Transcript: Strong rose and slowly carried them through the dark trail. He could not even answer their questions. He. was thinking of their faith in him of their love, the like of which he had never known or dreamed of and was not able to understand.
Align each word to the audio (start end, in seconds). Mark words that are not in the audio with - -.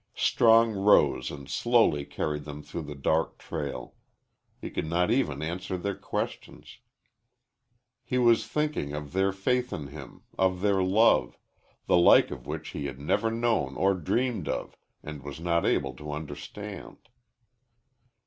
Strong 0.15 0.71
rose 0.71 1.29
and 1.29 1.47
slowly 1.47 2.03
carried 2.05 2.43
them 2.43 2.63
through 2.63 2.81
the 2.81 2.95
dark 2.95 3.37
trail. 3.37 3.93
He 4.59 4.71
could 4.71 4.87
not 4.87 5.11
even 5.11 5.43
answer 5.43 5.77
their 5.77 5.93
questions. 5.95 6.79
He. 8.03 8.17
was 8.17 8.47
thinking 8.47 8.93
of 8.93 9.13
their 9.13 9.31
faith 9.31 9.71
in 9.71 9.89
him 9.89 10.23
of 10.39 10.61
their 10.61 10.81
love, 10.81 11.37
the 11.85 11.97
like 11.97 12.31
of 12.31 12.47
which 12.47 12.69
he 12.69 12.87
had 12.87 12.99
never 12.99 13.29
known 13.29 13.75
or 13.75 13.93
dreamed 13.93 14.47
of 14.47 14.75
and 15.03 15.21
was 15.21 15.39
not 15.39 15.67
able 15.67 15.93
to 15.97 16.11
understand. 16.11 16.97